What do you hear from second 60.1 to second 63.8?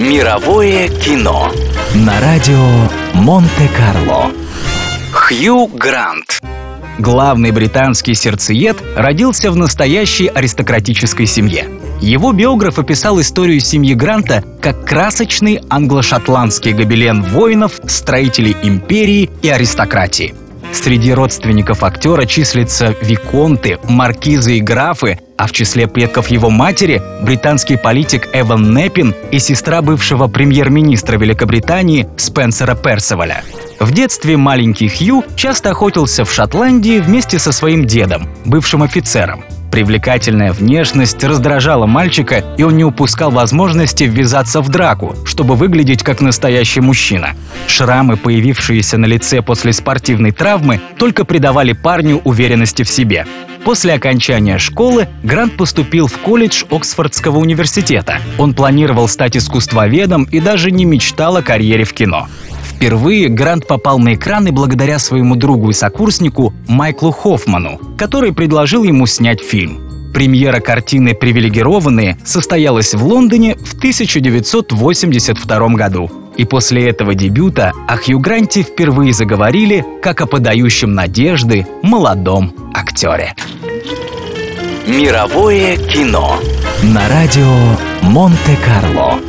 и даже не мечтал о карьере в кино. Впервые Грант